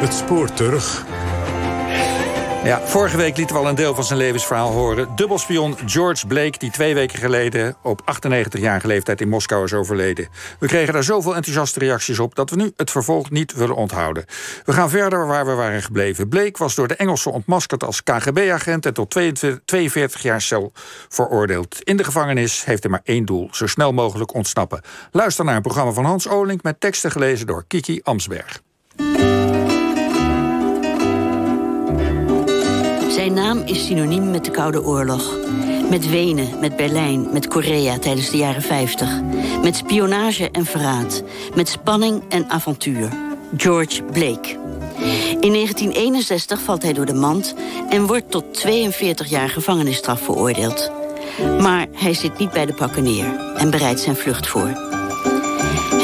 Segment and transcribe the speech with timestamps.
[0.00, 1.04] Het spoor terug.
[2.64, 5.08] Ja, vorige week lieten we al een deel van zijn levensverhaal horen.
[5.16, 10.28] Dubbelspion George Blake, die twee weken geleden op 98-jarige leeftijd in Moskou is overleden.
[10.58, 14.24] We kregen daar zoveel enthousiaste reacties op dat we nu het vervolg niet willen onthouden.
[14.64, 16.28] We gaan verder waar we waren gebleven.
[16.28, 19.10] Blake was door de Engelsen ontmaskerd als KGB-agent en tot
[19.64, 20.72] 42 jaar cel
[21.08, 21.82] veroordeeld.
[21.82, 24.80] In de gevangenis heeft hij maar één doel: zo snel mogelijk ontsnappen.
[25.10, 28.60] Luister naar een programma van Hans Olink met teksten gelezen door Kiki Amsberg.
[33.20, 35.36] Zijn naam is synoniem met de Koude Oorlog.
[35.90, 39.20] Met Wenen, met Berlijn, met Korea tijdens de jaren 50.
[39.62, 41.22] Met spionage en verraad.
[41.54, 43.08] Met spanning en avontuur.
[43.56, 44.48] George Blake.
[45.40, 47.54] In 1961 valt hij door de mand
[47.88, 50.90] en wordt tot 42 jaar gevangenisstraf veroordeeld.
[51.60, 54.99] Maar hij zit niet bij de pakken neer en bereidt zijn vlucht voor.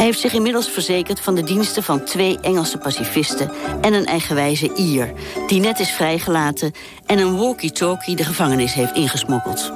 [0.06, 3.50] Heeft zich inmiddels verzekerd van de diensten van twee Engelse pacifisten
[3.80, 5.12] en een eigenwijze Ier,
[5.46, 6.72] die net is vrijgelaten
[7.06, 9.72] en een walkie-talkie de gevangenis heeft ingesmokkeld.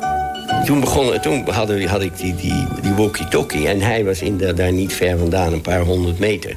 [0.65, 4.73] Toen, begon, toen hadden, had ik die, die, die walkie-talkie en hij was in daar
[4.73, 6.57] niet ver vandaan, een paar honderd meter.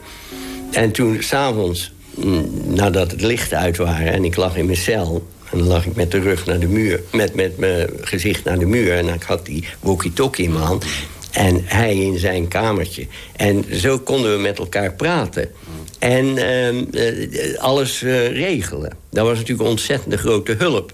[0.72, 5.28] En toen s'avonds, mm, nadat het licht uit waren en ik lag in mijn cel...
[5.52, 8.60] En dan lag ik met de rug naar de muur, met, met mijn gezicht naar
[8.60, 8.98] de muur.
[8.98, 10.86] En ik had die walkie-talkie in mijn hand.
[11.34, 13.08] En hij in zijn kamertje.
[13.36, 15.52] En zo konden we met elkaar praten.
[16.00, 18.98] En ehm, eh, alles uh, regelen.
[19.10, 20.94] Dat was natuurlijk een ontzettende grote hulp.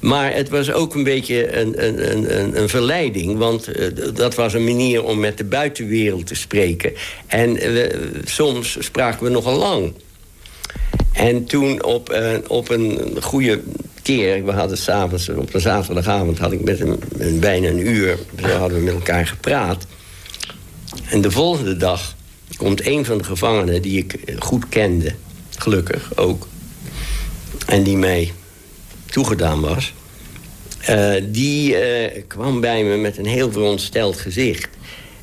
[0.00, 3.38] Maar het was ook een beetje een, een, een, een verleiding.
[3.38, 6.92] Want uh, dat was een manier om met de buitenwereld te spreken.
[7.26, 7.58] En
[8.24, 9.92] soms spraken we nogal lang.
[11.12, 12.16] En toen op,
[12.46, 13.60] op een goede
[14.04, 18.84] we hadden s'avonds, op een zaterdagavond had ik met hem bijna een uur, hadden we
[18.84, 19.86] met elkaar gepraat.
[21.08, 22.14] En de volgende dag
[22.56, 25.14] komt een van de gevangenen die ik goed kende,
[25.56, 26.48] gelukkig ook,
[27.66, 28.32] en die mij
[29.06, 29.92] toegedaan was,
[30.90, 34.68] uh, die uh, kwam bij me met een heel verontsteld gezicht.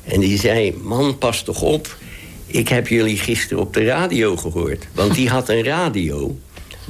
[0.04, 1.96] En die zei, man, pas toch op,
[2.46, 4.86] ik heb jullie gisteren op de radio gehoord.
[4.92, 6.36] Want die had een radio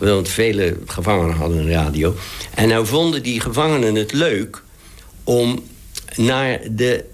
[0.09, 2.15] want vele gevangenen hadden een radio.
[2.55, 4.63] En nou vonden die gevangenen het leuk
[5.25, 5.65] om
[6.17, 7.05] naar de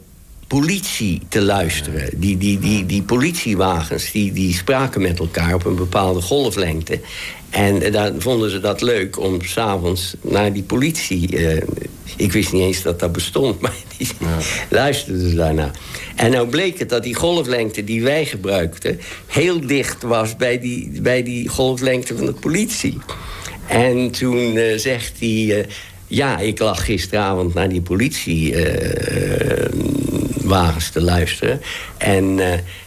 [0.46, 2.20] politie te luisteren.
[2.20, 7.00] Die, die, die, die politiewagens die, die spraken met elkaar op een bepaalde golflengte.
[7.50, 11.36] En daar vonden ze dat leuk om s'avonds naar die politie...
[11.36, 11.62] Uh,
[12.16, 14.38] ik wist niet eens dat dat bestond, maar die ja.
[14.68, 15.70] luisterden ze daarna.
[16.16, 19.00] En nou bleek het dat die golflengte die wij gebruikten...
[19.26, 22.98] heel dicht was bij die, bij die golflengte van de politie.
[23.66, 25.44] En toen uh, zegt hij...
[25.44, 25.64] Uh,
[26.10, 27.80] ja, ik lag gisteravond naar die
[30.48, 31.60] politiewagens te luisteren.
[31.98, 32.40] En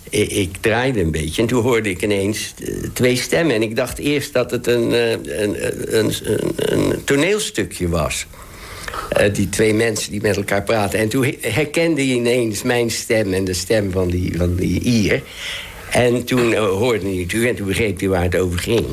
[0.09, 2.53] ik, draaide een beetje en toen hoorde ik ineens
[2.94, 3.55] twee stemmen.
[3.55, 5.55] En ik dacht eerst dat het een, een,
[5.97, 6.13] een,
[6.55, 8.25] een toneelstukje was.
[9.33, 10.99] Die twee mensen die met elkaar praten.
[10.99, 15.22] En toen herkende hij ineens mijn stem en de stem van die, van die Ier.
[15.89, 18.85] En toen hoorde hij natuurlijk en toen begreep hij waar het over ging.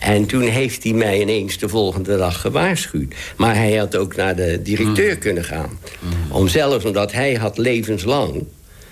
[0.00, 3.14] En toen heeft hij mij ineens de volgende dag gewaarschuwd.
[3.36, 5.18] Maar hij had ook naar de directeur mm.
[5.18, 5.78] kunnen gaan.
[5.98, 6.10] Mm.
[6.32, 8.44] Om zelfs omdat hij had levenslang...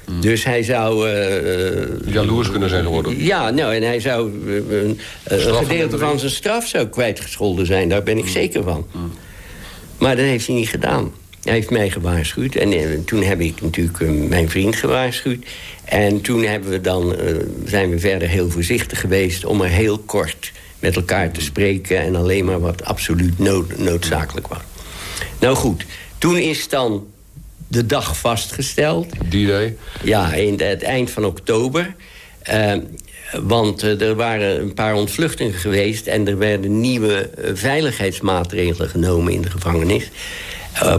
[0.06, 0.20] Mm.
[0.20, 1.10] Dus hij zou...
[1.10, 3.24] Uh, Jaloers kunnen zijn geworden.
[3.24, 4.30] Ja, nou, en hij zou...
[5.24, 7.88] een gedeelte van zijn straf zou kwijtgescholden zijn.
[7.88, 8.86] Daar ben ik zeker van.
[9.98, 11.12] Maar dat heeft hij niet gedaan.
[11.42, 12.54] Hij heeft mij gewaarschuwd.
[12.54, 15.44] En, eh, toen heb ik natuurlijk eh, mijn vriend gewaarschuwd.
[15.84, 19.44] En toen hebben we dan, uh, zijn we verder heel voorzichtig geweest...
[19.44, 21.98] om er heel kort met elkaar te spreken...
[21.98, 24.58] en alleen maar wat absoluut nood, noodzakelijk was.
[25.40, 25.84] Nou goed,
[26.18, 27.06] toen is dan
[27.68, 29.06] de dag vastgesteld.
[29.24, 29.76] Die day?
[30.02, 31.94] Ja, in het eind van oktober.
[32.52, 32.72] Uh,
[33.42, 36.06] want uh, er waren een paar ontvluchtingen geweest...
[36.06, 40.10] en er werden nieuwe uh, veiligheidsmaatregelen genomen in de gevangenis.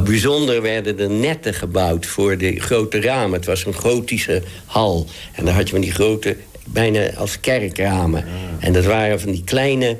[0.03, 3.37] Bijzonder werden er netten gebouwd voor de grote ramen.
[3.37, 5.07] Het was een gotische hal.
[5.31, 6.37] En daar had je van die grote,
[6.71, 8.25] bijna als kerkramen.
[8.59, 9.97] En dat waren van die kleine...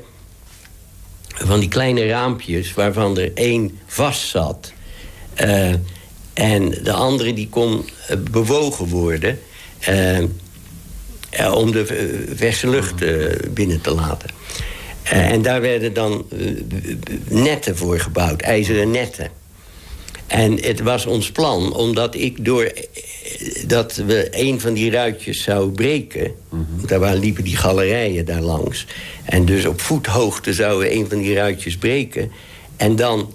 [1.28, 4.72] van die kleine raampjes waarvan er één vast zat.
[6.32, 7.88] en de andere die kon
[8.30, 9.38] bewogen worden...
[9.88, 10.18] Uh,
[11.52, 11.86] om de
[12.34, 12.94] verse lucht
[13.54, 14.30] binnen te laten.
[15.02, 16.26] en daar werden dan
[17.28, 19.30] netten voor gebouwd, ijzeren netten.
[20.30, 22.72] En het was ons plan, omdat ik door
[23.66, 26.32] dat we een van die ruitjes zou breken...
[26.48, 26.86] Mm -hmm.
[26.86, 28.86] daar waren, liepen die galerijen daar langs...
[29.24, 32.30] en dus op voethoogte zouden we een van die ruitjes breken...
[32.76, 33.32] en dan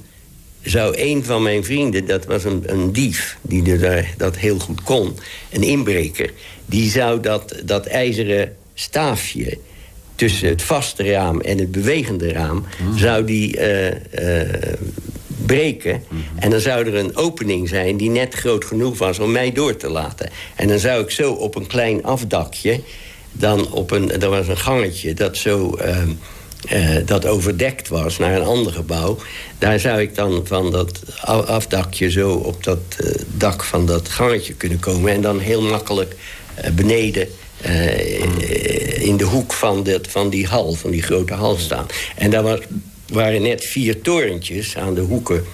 [0.61, 3.37] zou een van mijn vrienden, dat was een, een dief...
[3.41, 3.79] die
[4.17, 5.17] dat heel goed kon,
[5.51, 6.31] een inbreker
[6.65, 9.57] die zou dat, dat ijzeren staafje
[10.15, 12.65] tussen het vaste raam en het bewegende raam...
[12.95, 13.87] zou die eh,
[14.41, 14.73] eh,
[15.45, 16.03] breken.
[16.35, 19.75] En dan zou er een opening zijn die net groot genoeg was om mij door
[19.75, 20.29] te laten.
[20.55, 22.81] En dan zou ik zo op een klein afdakje...
[23.31, 25.75] dan op een, er was een gangetje dat zo...
[25.75, 26.09] ehm,
[26.69, 29.17] eh, dat overdekt was naar een ander gebouw.
[29.57, 30.99] Daar zou ik dan van dat
[31.45, 35.11] afdakje zo op dat eh, dak van dat gangetje kunnen komen.
[35.11, 36.15] En dan heel makkelijk
[36.55, 37.27] eh, beneden
[37.61, 41.85] eh, in de hoek van, dat, van die hal, van die grote hal staan.
[42.15, 42.59] En daar was,
[43.15, 45.45] waren net vier torentjes aan de hoeken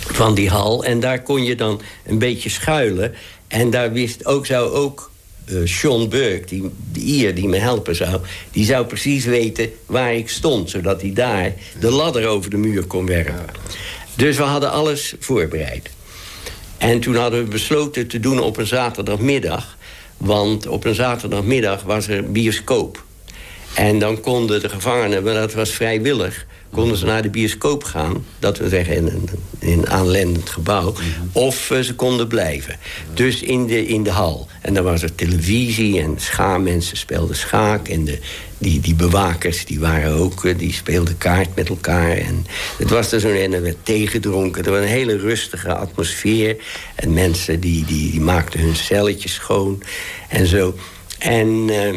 [0.00, 0.84] van die hal.
[0.84, 3.14] En daar kon je dan een beetje schuilen.
[3.48, 5.10] En daar wist ook, zou ook
[5.44, 8.20] eh Sean Burke, die, die Ier die me helpen zou...
[8.50, 10.70] die zou precies weten waar ik stond...
[10.70, 13.46] zodat hij daar de ladder over de muur kon werpen.
[14.14, 15.90] Dus we hadden alles voorbereid.
[16.78, 19.76] En toen hadden we besloten te doen op een zaterdagmiddag...
[20.16, 23.04] want op een zaterdagmiddag was er bioscoop.
[23.74, 26.46] En dan konden de gevangenen, maar dat was vrijwillig...
[26.70, 29.28] konden ze naar de bioscoop gaan, dat we zeggen in een,
[29.58, 30.94] in aanlendend gebouw...
[31.32, 32.76] of eh, ze konden blijven.
[33.14, 34.48] Dus in de, in de hal.
[34.60, 37.88] En dan was er televisie en schaammensen speelden schaak...
[37.88, 38.18] en de,
[38.58, 42.16] die, die bewakers die waren ook, eh, die speelden kaart met elkaar.
[42.16, 42.46] En
[42.78, 44.64] het was er zo'n en er werd thee gedronken.
[44.64, 46.56] Er was een hele rustige atmosfeer.
[46.94, 49.82] En mensen die, die, die maakten hun celletjes schoon
[50.28, 50.74] en zo.
[51.18, 51.70] En...
[51.70, 51.94] eh,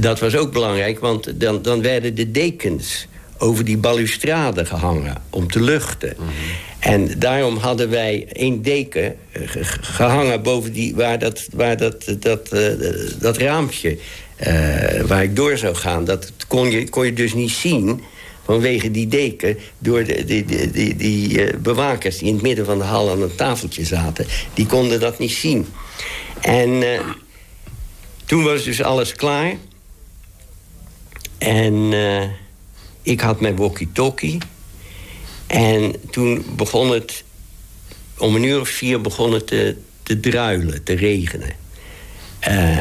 [0.00, 3.06] dat was ook belangrijk, want dan, dan werden de dekens
[3.38, 6.16] over die balustrade gehangen om te luchten.
[6.78, 11.76] En daarom hadden wij één deken eh, ge- ge- gehangen boven die, waar dat, waar
[11.76, 12.70] dat, dat, eh,
[13.18, 13.98] dat raampje
[14.36, 16.04] eh, waar ik door zou gaan.
[16.04, 18.02] Dat kon je, kon je dus niet zien
[18.44, 22.78] vanwege die deken door de, die, die, die, die bewakers die in het midden van
[22.78, 24.26] de hal aan een tafeltje zaten.
[24.54, 25.66] Die konden dat niet zien.
[26.40, 26.82] En
[28.26, 29.54] toen was dus alles klaar.
[31.40, 32.28] En eh,
[33.02, 34.38] ik had mijn walkie-talkie.
[35.46, 37.24] En toen begon het...
[38.18, 41.50] Om een uur of vier begon het te, te druilen, te regenen.
[42.38, 42.78] Eh,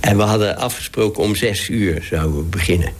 [0.00, 2.92] en we hadden afgesproken om zes uur zouden we beginnen.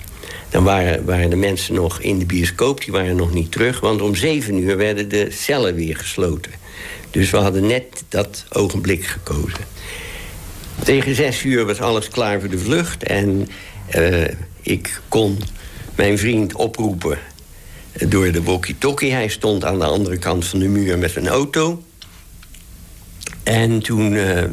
[0.50, 3.80] Dan waren, waren de mensen nog in de bioscoop, die waren nog niet terug.
[3.80, 6.52] Want om zeven uur werden de cellen weer gesloten.
[7.10, 9.64] Dus we hadden net dat ogenblik gekozen.
[10.84, 13.02] Tegen zes uur was alles klaar voor de vlucht.
[13.02, 13.48] En
[13.88, 14.24] eh,
[14.62, 15.38] ik kon
[15.94, 17.18] mijn vriend oproepen
[18.08, 19.12] door de walkie-talkie.
[19.12, 21.82] Hij stond aan de andere kant van de muur met een auto.
[23.42, 24.44] En toen eh,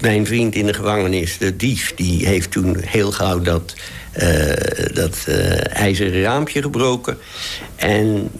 [0.00, 1.94] mijn vriend in de gevangenis, de dief...
[1.94, 3.74] die heeft toen heel gauw dat,
[4.12, 7.18] eh, dat eh, ijzeren raampje gebroken.
[7.76, 8.30] En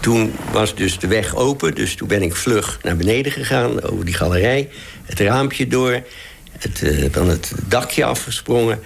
[0.00, 1.74] toen was dus de weg open.
[1.74, 4.68] Dus toen ben ik vlug naar beneden gegaan, over die galerij.
[5.04, 6.02] Het raampje door,
[6.58, 6.80] het,
[7.12, 8.80] het dakje afgesprongen.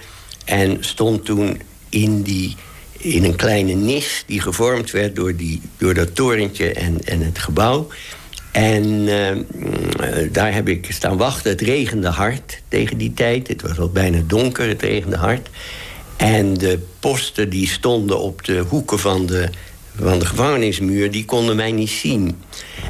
[0.51, 2.55] En stond toen in, die,
[2.97, 5.15] in een kleine nis die gevormd werd...
[5.15, 7.87] door, die, door dat torentje en, en het gebouw.
[8.51, 11.51] En eh, mm, eh, daar heb ik staan wachten.
[11.51, 13.47] Het regende hard tegen die tijd.
[13.47, 15.49] Het was al bijna donker, het regende hard.
[16.17, 19.49] En de posten die stonden op de hoeken van de,
[19.95, 21.11] van de gevangenismuur...
[21.11, 22.41] die konden mij niet zien.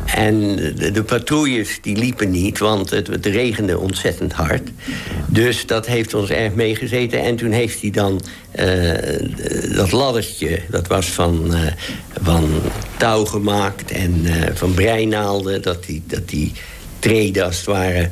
[0.05, 0.55] En
[0.93, 4.69] de, patrouilles die liepen niet, want het, regende ontzettend hard.
[5.27, 7.21] Dus dat heeft ons erg meegezeten.
[7.21, 11.59] En toen heeft hij dan eh, dat laddertje, dat was van, eh,
[12.21, 12.49] van
[12.97, 13.91] touw gemaakt...
[13.91, 16.51] en eh, van breinaalden, dat die, dat die
[16.99, 18.09] treden als het ware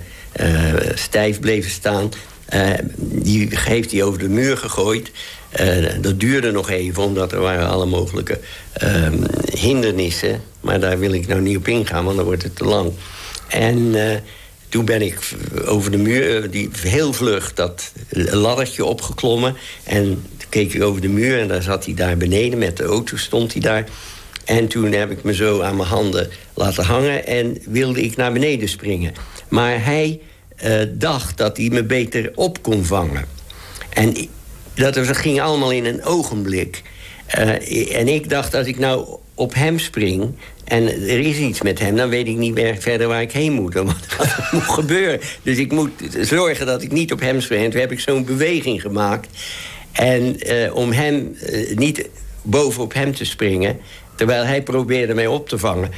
[0.96, 2.10] stijf bleven staan...
[2.50, 5.12] Eh, die heeft hij over de muur gegooid.
[5.50, 8.40] Eh, dat duurde nog even, omdat er waren alle mogelijke
[8.74, 9.24] ehm,
[9.58, 10.42] hindernissen.
[10.62, 12.92] Maar daar wil ik nou niet op ingaan, want dan wordt het te lang.
[13.48, 14.18] En eh,
[14.70, 15.20] toen ben ik
[15.66, 17.92] over de muur, die, heel vlug, dat
[18.32, 19.56] laddertje opgeklommen.
[19.84, 20.04] En
[20.38, 22.60] toen keek ik over de muur en daar zat hij daar beneden.
[22.60, 23.86] Met de auto stond hij daar.
[24.46, 27.26] En toen heb ik me zo aan mijn handen laten hangen...
[27.26, 29.14] en wilde ik naar beneden springen.
[29.50, 30.20] Maar hij
[30.60, 33.26] eh, dacht dat hij me beter op kon vangen.
[33.90, 34.16] En
[34.76, 36.82] dat ging allemaal in een ogenblik.
[37.26, 40.32] Eh, en ik dacht, als ik nou op hem spring...
[40.64, 43.54] en er is iets met hem, dan weet ik niet meer verder waar ik heen
[43.54, 43.74] moet.
[44.18, 45.20] Wat moet gebeuren.
[45.44, 47.64] Dus ik moet zorgen dat ik niet op hem spring.
[47.64, 49.28] En toen heb ik zo'n beweging gemaakt.
[49.92, 52.10] En eh, om hem eh, niet
[52.42, 53.80] bovenop hem te springen...
[54.16, 55.92] terwijl hij probeerde mij op te vangen.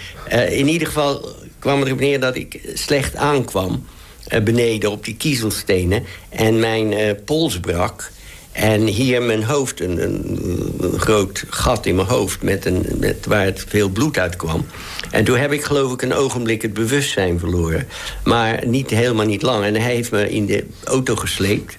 [0.49, 3.85] In ieder geval kwam erop neer dat ik slecht aankwam...
[4.31, 6.03] eh, beneden op die kiezelstenen.
[6.29, 8.11] En mijn eh, pols brak.
[8.51, 12.41] En hier mijn hoofd, een, groot gat in mijn hoofd...
[12.41, 14.65] Met een, met, waar het veel bloed uitkwam.
[15.11, 17.87] En toen heb ik geloof ik een ogenblik het bewustzijn verloren.
[18.23, 19.65] Maar niet, helemaal niet lang.
[19.65, 21.77] En hij heeft me in de auto gesleept.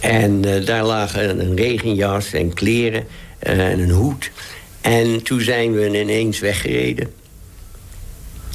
[0.00, 3.06] En daar lagen een regenjas en kleren
[3.38, 4.30] en een hoed.
[4.80, 7.17] En toen zijn we ineens weggereden.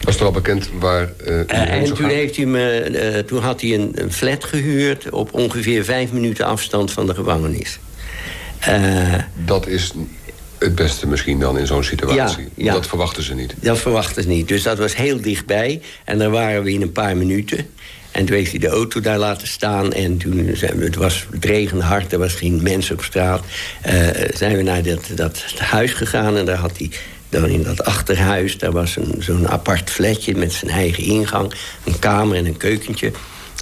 [0.04, 3.92] Was er al bekend waar uh, En toen, heeft hij me, toen had hij een,
[3.96, 5.10] een, flat gehuurd...
[5.10, 7.80] op ongeveer vijf minuten afstand van de gevangenis.
[9.46, 9.94] dat is
[10.64, 12.44] het beste misschien dan in zo'n situatie.
[12.44, 12.74] Ja, ja.
[12.74, 13.54] Dat verwachten ze niet.
[13.60, 14.48] Dat verwachten ze niet.
[14.48, 15.82] Dus dat was heel dichtbij.
[16.04, 17.68] En daar waren we in een paar minuten.
[18.12, 19.94] En toen heeft hij de auto daar laten staan.
[19.94, 23.44] En toen zijn we, het was het regende hard, er was geen mens op straat.
[24.34, 26.90] Zijn we naar dat, dat huis gegaan en daar had hij
[27.34, 31.54] dan in dat achterhuis, daar was zo'n apart flatje met zijn eigen ingang.
[31.84, 33.12] Een kamer en een keukentje.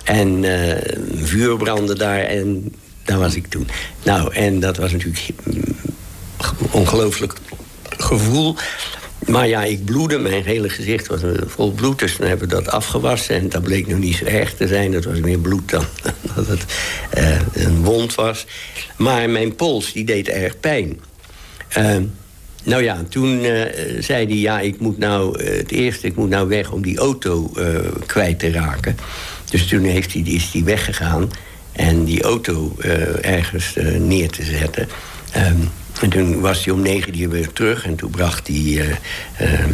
[0.04, 2.74] En uh, een vuur brandde daar en
[3.04, 3.68] daar was ik toen.
[4.04, 5.30] Nou, en dat was natuurlijk
[6.72, 7.34] ongelooflijk
[7.98, 8.56] gevoel.
[9.28, 10.18] Maar ja, ik bloedde.
[10.20, 12.00] Mijn hele gezicht was vol bloed.
[12.00, 13.36] Dus dan hebben we dat afgewassen.
[13.36, 14.92] En dat bleek nog niet zo erg te zijn.
[14.92, 15.86] Dat was meer bloed dan
[16.36, 16.66] dat het
[17.18, 18.46] uh, een wond was.
[18.98, 21.00] Maar mijn pols, die deed erg pijn.
[21.78, 21.98] Uh,
[22.64, 23.62] nou ja, toen uh,
[24.00, 24.36] zei hij...
[24.36, 27.52] ja, ik moet nou het eerste, ik moet nou weg om die auto
[28.06, 28.98] kwijt te raken.
[29.50, 31.30] Dus toen heeft hij, is hij weggegaan...
[31.72, 32.76] en die auto
[33.22, 34.88] ergens neer te zetten...
[35.32, 35.62] Ehm,
[36.02, 37.86] en toen was hij om negen uur weer terug.
[37.86, 38.86] En toen bracht hij uh,
[39.42, 39.66] uh,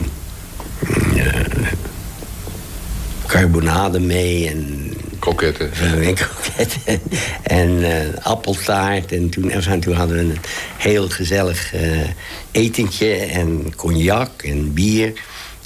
[3.26, 4.87] carbonade mee en...
[5.24, 5.72] Kroketten.
[5.74, 7.02] En kroketten.
[7.44, 7.84] en
[8.22, 9.12] appeltaart.
[9.12, 10.38] En toen, en toen hadden we een
[10.78, 11.74] heel gezellig
[12.52, 13.14] etentje.
[13.16, 15.14] En cognac en bier.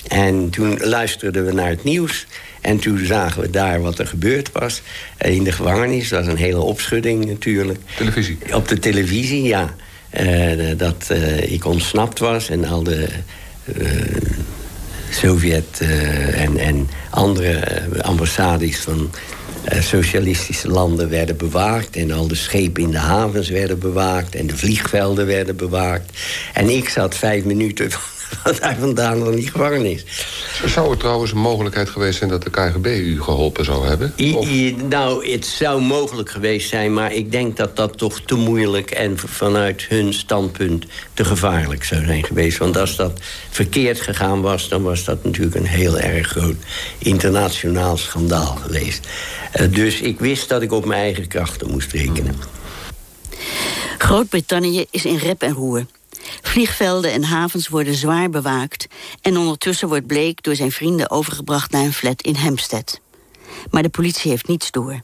[0.07, 2.25] En toen luisterden we naar het nieuws.
[2.61, 4.81] En toen zagen we daar wat er gebeurd was
[5.17, 6.09] in de gevangenis.
[6.09, 7.79] Dat was een hele opschudding natuurlijk.
[7.97, 8.37] Televisie?
[8.53, 9.75] Op de televisie, ja.
[10.19, 13.07] Uh, dat uh, ik ontsnapt was en al de
[13.77, 13.91] uh,
[15.09, 15.81] Sovjet
[16.33, 19.11] en, en andere ambassades van
[19.65, 21.95] socialistische landen werden bewaakt.
[21.95, 24.35] En al de schepen in de havens werden bewaakt.
[24.35, 26.17] En de vliegvelden werden bewaakt.
[26.53, 27.89] En ik zat vijf minuten
[28.43, 30.05] wat hij vandaan nog niet gevangenis.
[30.65, 34.13] Zou het trouwens een mogelijkheid geweest zijn dat de KGB u geholpen zou hebben?
[34.15, 38.91] I, nou, het zou mogelijk geweest zijn, maar ik denk dat dat toch te moeilijk
[38.91, 42.57] en vanuit hun standpunt te gevaarlijk zou zijn geweest.
[42.57, 43.19] Want als dat
[43.49, 46.55] verkeerd gegaan was, dan was dat natuurlijk een heel erg groot
[46.97, 49.07] internationaal schandaal geweest.
[49.55, 52.35] Uh, dus ik wist dat ik op mijn eigen krachten moest rekenen.
[53.97, 55.85] Groot-Brittannië is in rep en roer.
[56.41, 58.87] Vliegvelden en havens worden zwaar bewaakt...
[59.21, 62.99] en ondertussen wordt Blake door zijn vrienden overgebracht naar een flat in Hampstead.
[63.71, 65.01] Maar de politie heeft niets door.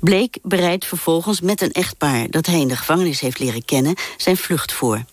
[0.00, 2.30] Blake bereidt vervolgens met een echtpaar...
[2.30, 5.04] dat hij in de gevangenis heeft leren kennen, zijn vlucht voor.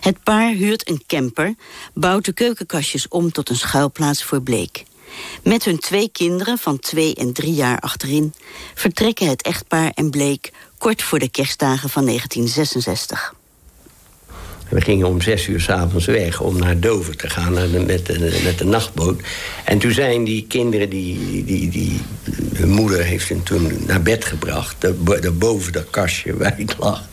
[0.00, 1.54] Het paar huurt een camper,
[1.94, 4.82] bouwt de keukenkastjes om tot een schuilplaats voor Blake.
[5.42, 8.34] Met hun twee kinderen van twee en drie jaar achterin...
[8.74, 13.34] vertrekken het echtpaar en Blake kort voor de kerstdagen van 1966.
[14.68, 18.06] We gingen om zes uur s'avonds weg om naar Dover te gaan naar de, met,
[18.06, 19.20] de, met de nachtboot.
[19.64, 22.00] En toen zijn die kinderen, die, die, die,
[22.54, 24.86] hun moeder heeft hem toen naar bed gebracht.
[25.38, 27.08] boven dat kastje waar ik lag.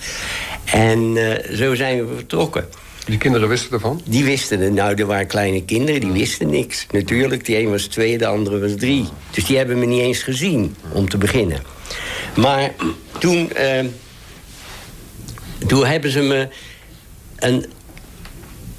[0.65, 2.65] En uh, zo zijn we vertrokken.
[3.05, 4.01] Die kinderen wisten ervan?
[4.05, 4.71] Die wisten er.
[4.71, 6.85] Nou, er waren kleine kinderen, die wisten niks.
[6.91, 9.05] Natuurlijk, die een was twee, de andere was drie.
[9.31, 11.61] Dus die hebben me niet eens gezien, om te beginnen.
[12.35, 12.73] Maar
[13.19, 13.51] toen...
[13.57, 13.85] Uh,
[15.67, 16.47] toen hebben ze me
[17.43, 17.65] een,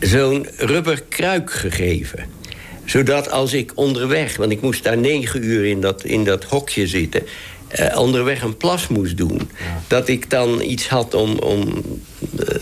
[0.01, 2.25] zo'n rubberkruik gegeven.
[2.85, 6.87] Zodat als ik onderweg, want ik moest daar negen uur in dat, in dat hokje
[6.87, 7.23] zitten...
[7.81, 9.51] Uh, onderweg een plas moest doen.
[9.89, 11.83] Dat ik dan iets had om, om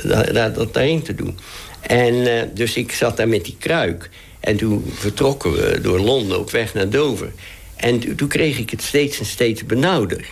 [0.04, 1.38] uh, dat daarin te doen.
[1.80, 4.11] En uh, dus ik zat daar met die kruik.
[4.40, 7.32] En toen vertrokken we door Londen op weg naar Dover.
[7.76, 10.26] En toen kreeg ik het steeds en steeds benauwder.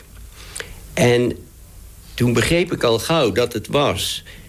[0.95, 1.37] En
[2.15, 4.40] toen begreep ik al gauw dat het was eh,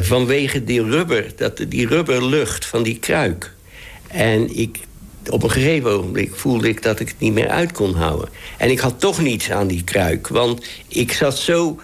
[0.00, 3.52] vanwege die rubber, dat, die rubberlucht van die kruik.
[4.08, 4.78] En ik,
[5.30, 8.28] op een gegeven ogenblik voelde ik dat ik het niet meer uit kon houden.
[8.58, 11.80] En ik had toch niets aan die kruik, want ik zat zo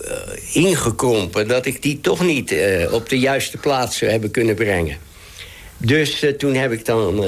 [0.00, 0.10] uh,
[0.52, 1.48] ingekrompen...
[1.48, 4.96] dat ik die toch niet uh, op de juiste plaats zou hebben kunnen brengen.
[5.76, 7.24] Dus toen heb ik dan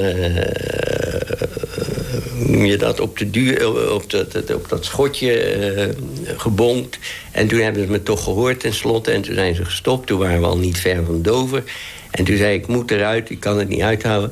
[2.43, 6.99] je dat op, de duur, op, dat, op dat schotje uh, gebonkt.
[7.31, 9.11] En toen hebben ze me toch gehoord tenslotte.
[9.11, 10.07] En toen zijn ze gestopt.
[10.07, 11.63] Toen waren we al niet ver van Dover.
[12.11, 14.31] En toen zei ik, ik moet eruit, ik kan het niet uithouden.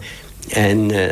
[0.50, 1.06] En uh,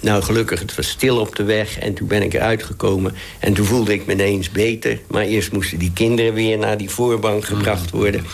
[0.00, 1.78] nou, gelukkig, het was stil op de weg.
[1.78, 3.14] En toen ben ik eruit gekomen.
[3.38, 4.98] En toen voelde ik me ineens beter.
[5.06, 8.24] Maar eerst moesten die kinderen weer naar die voorbank gebracht worden.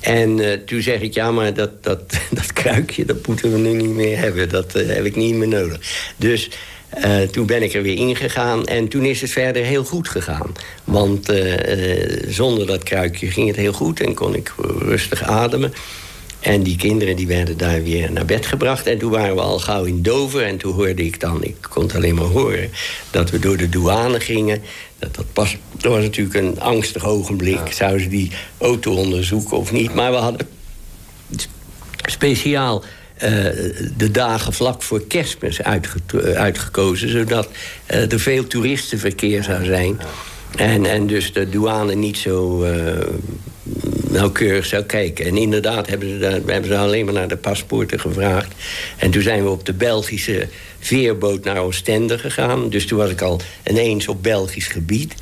[0.00, 2.00] En toen zeg ik, ja, maar dat, dat,
[2.30, 4.48] dat kruikje, dat moeten we nu niet meer hebben.
[4.48, 5.80] Dat heb ik niet meer nodig.
[6.16, 6.50] Dus
[7.04, 10.52] uh, toen ben ik er weer ingegaan en toen is het verder heel goed gegaan.
[10.84, 11.54] Want uh,
[12.28, 15.72] zonder dat kruikje ging het heel goed en kon ik rustig ademen.
[16.40, 18.86] En die kinderen die werden daar weer naar bed gebracht.
[18.86, 20.42] En toen waren we al gauw in Dover.
[20.42, 22.70] En toen hoorde ik dan, ik kon het alleen maar horen...
[23.10, 24.62] dat we door de douane gingen.
[24.98, 27.72] Dat, dat, pas, dat was natuurlijk een angstig ogenblik.
[27.72, 29.94] Zouden ze die auto onderzoeken of niet?
[29.94, 30.48] Maar we hadden
[32.06, 32.84] speciaal
[33.96, 35.62] de dagen vlak voor kerstmis
[36.34, 37.08] uitgekozen...
[37.08, 37.48] zodat
[37.90, 40.00] uh, er veel toeristenverkeer zou zijn.
[40.56, 42.64] En, en dus de douane niet zo
[44.10, 45.26] nauwkeurig zou kijken.
[45.26, 48.52] En inderdaad hebben ze, daar, hebben ze alleen maar naar de paspoorten gevraagd.
[48.96, 50.48] En toen zijn we op de Belgische
[50.78, 52.70] veerboot naar Oostende gegaan.
[52.70, 55.14] Dus toen was ik al ineens op Belgisch gebied.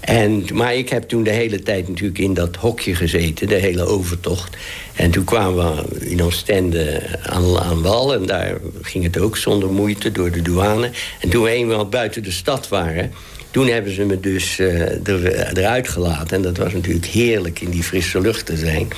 [0.00, 3.82] En, maar ik heb toen de hele tijd natuurlijk in dat hokje gezeten, de hele
[3.82, 4.56] overtocht.
[4.94, 8.14] En toen kwamen we in Oostende aan, aan wal.
[8.14, 10.90] En daar ging het ook zonder moeite door de douane.
[11.20, 13.12] En toen we eenmaal buiten de stad waren...
[13.50, 16.36] toen hebben ze me dus er, eruit gelaten.
[16.36, 18.88] En dat was natuurlijk heerlijk in die frisse lucht te zijn.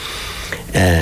[0.75, 1.00] Uh,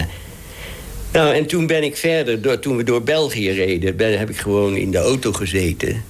[1.12, 4.18] nou, en toen ben ik verder, door, toen we door België reden...
[4.18, 6.02] Heb ik gewoon in de auto gezeten...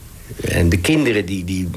[0.45, 1.69] En de kinderen, die, die,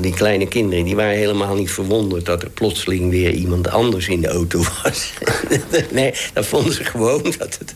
[0.00, 2.26] die kleine kinderen, die waren helemaal niet verwonderd...
[2.26, 5.12] dat er plotseling weer iemand anders in de auto was.
[5.90, 7.22] nee, dat vonden ze gewoon.
[7.22, 7.74] Dat het...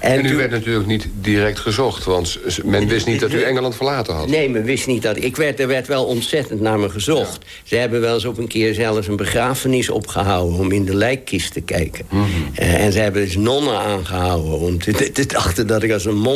[0.00, 4.14] En, u werd natuurlijk niet direct gezocht, want men wist niet dat u Engeland verlaten
[4.14, 4.28] had.
[4.28, 5.16] Nee, men wist niet dat...
[5.16, 7.44] Ik werd, er werd wel ontzettend naar me gezocht.
[7.62, 10.58] Ze hebben wel eens op een keer zelfs een begrafenis opgehouden...
[10.58, 12.06] om in de lijkkist te kijken.
[12.10, 12.26] Mhm.
[12.54, 14.58] Eh, en ze hebben dus nonnen aangehouden...
[14.58, 16.26] om te, te, dachten dat ik als een,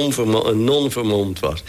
[0.47, 1.63] een non vermomd was.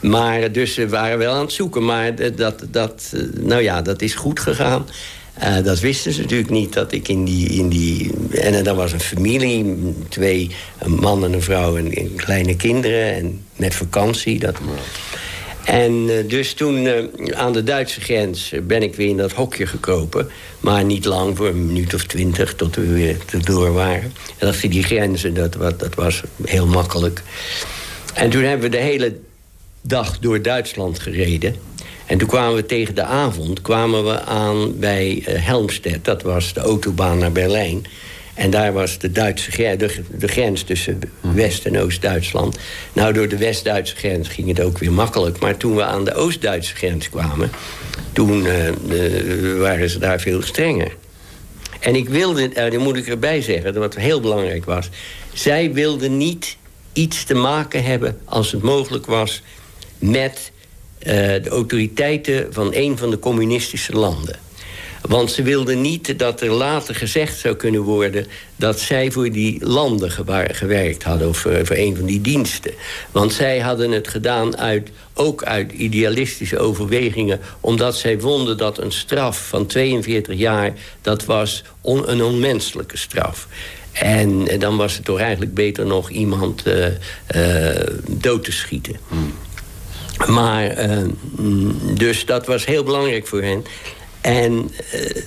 [0.00, 1.84] Maar dus ze waren wel aan het zoeken.
[1.84, 4.86] Maar dat, dat, eh, nou ja, dat is goed gegaan.
[5.42, 7.48] Uh, dat wisten ze natuurlijk niet, dat ik in die...
[7.48, 9.76] In die en uh, dan was een familie,
[10.08, 13.14] twee, een man en een vrouw en, kleine kinderen.
[13.14, 14.38] En met vakantie.
[14.38, 14.56] Dat...
[15.64, 16.88] En dus toen
[17.34, 20.28] aan de Duitse grens ben ik weer in dat hokje gekropen.
[20.60, 24.12] Maar niet lang, voor een minuut of twintig, tot we weer door waren.
[24.38, 27.22] En dat die grenzen, dat, dat was heel makkelijk.
[28.14, 29.16] En toen hebben we de hele
[29.88, 31.54] dag door Duitsland gereden.
[32.06, 36.04] En toen kwamen we tegen de avond kwamen we aan bij uh, Helmstedt.
[36.04, 37.86] Dat was de autobaan naar Berlijn.
[38.34, 42.58] En daar was de, Duitse, de, de grens tussen West- en Oost-Duitsland.
[42.92, 45.38] Nou, door de West-Duitse grens ging het ook weer makkelijk.
[45.38, 47.50] Maar toen we aan de Oost-Duitse grens kwamen...
[48.12, 50.96] toen uh, uh, waren ze daar veel strenger.
[51.80, 54.88] En ik wilde, daar moet ik erbij zeggen, wat heel belangrijk was...
[55.32, 56.56] zij wilden niet
[56.92, 59.42] iets te maken hebben, als het mogelijk was
[59.98, 60.52] met
[60.98, 64.38] uh, de autoriteiten van een van de communistische landen.
[65.00, 68.26] Want ze wilden niet dat er later gezegd zou kunnen worden...
[68.56, 70.10] dat zij voor die landen
[70.50, 72.72] gewerkt hadden of voor, voor een van die diensten.
[73.10, 77.40] Want zij hadden het gedaan uit, ook uit idealistische overwegingen...
[77.60, 80.72] omdat zij vonden dat een straf van 42 jaar...
[81.02, 83.48] dat was een onmenselijke straf.
[83.92, 86.86] En, dan was het toch eigenlijk beter nog iemand uh,
[87.36, 88.96] uh, dood te schieten.
[89.08, 89.32] Hmm.
[90.26, 91.08] Maar, uh,
[91.94, 93.64] dus dat was heel belangrijk voor hen.
[94.20, 95.22] En, uh,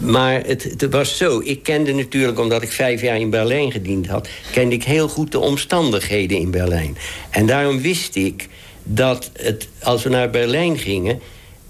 [0.00, 1.40] maar het, het, was zo.
[1.44, 4.28] Ik kende natuurlijk, omdat ik vijf jaar in Berlijn gediend had...
[4.52, 6.96] kende ik heel goed de omstandigheden in Berlijn.
[7.30, 8.48] En daarom wist ik
[8.82, 11.20] dat het, als we naar Berlijn gingen...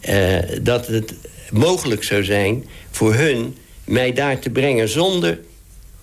[0.09, 1.15] Uh, dat het
[1.51, 5.39] mogelijk zou zijn voor hun mij daar te brengen zonder...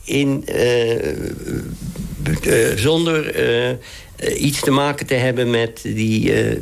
[0.04, 0.46] In,
[2.76, 3.36] zonder
[4.22, 6.62] uh, iets te maken te hebben met die uh,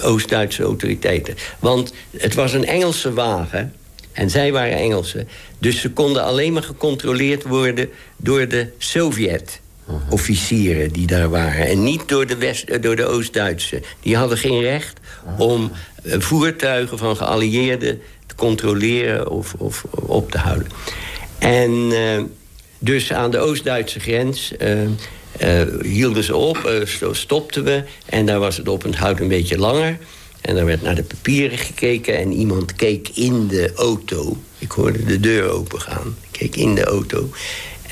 [0.00, 1.34] Oost-Duitse autoriteiten.
[1.58, 3.72] Want het was een Engelse wagen.
[4.12, 5.28] En zij waren Engelsen.
[5.58, 11.66] Dus ze konden alleen maar gecontroleerd worden door de Sovjet-officieren die daar waren.
[11.66, 13.82] En niet door de, West, door de Oost-Duitse.
[14.00, 15.00] Die hadden geen recht
[15.38, 15.70] om
[16.04, 20.68] voertuigen van geallieerden te controleren of, of op te houden.
[21.38, 22.22] En uh,
[22.78, 24.68] dus aan de Oost-Duitse grens uh,
[25.82, 27.84] hielden ze op, uh, stopten we.
[28.06, 29.98] En daar was het op een beetje langer.
[30.40, 34.36] En daar werd naar de papieren gekeken en iemand keek in de auto.
[34.58, 36.16] Ik hoorde de deur opengaan.
[36.20, 37.30] Ik keek in de auto.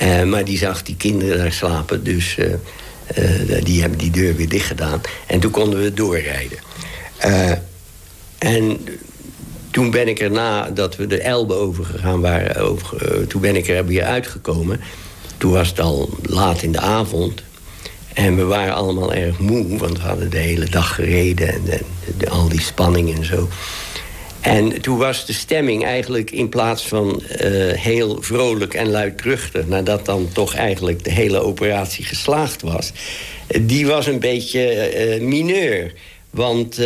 [0.03, 2.37] Uh, maar die zag die kinderen daar slapen, dus
[3.63, 5.01] die hebben die deur weer dicht gedaan.
[5.27, 6.59] En toen konden we doorrijden.
[8.39, 8.81] en
[9.71, 12.57] toen ben ik er na dat we de Elbe overgegaan waren...
[12.57, 14.81] Over, toen ben ik er weer uitgekomen...
[15.41, 17.43] Toen was het al laat in de avond.
[18.15, 21.49] En we waren allemaal erg moe, want we hadden de hele dag gereden...
[21.49, 21.85] en,
[22.29, 23.49] al die spanning en zo.
[24.41, 29.67] En toen was de stemming eigenlijk in plaats van uh, heel vrolijk en luidruchtig...
[29.67, 32.93] nadat dan toch eigenlijk de hele operatie geslaagd was...
[33.61, 35.93] die was een beetje uh, mineur.
[36.31, 36.79] Want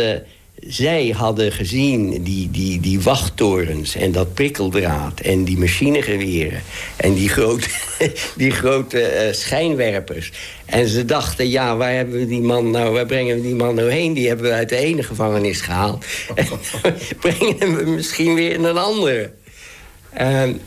[0.67, 5.19] zij hadden gezien die, die, die wachttorens en dat prikkeldraad...
[5.19, 6.61] en die machinegeweren
[6.95, 7.67] en die grote,
[8.35, 10.31] die grote schijnwerpers...
[10.65, 13.75] En ze dachten, ja, waar hebben we die man nou, waar brengen we die man
[13.75, 14.13] nou heen?
[14.13, 16.05] Die hebben we uit de ene gevangenis gehaald.
[17.19, 19.31] brengen we misschien weer in een andere.
[20.21, 20.59] Um,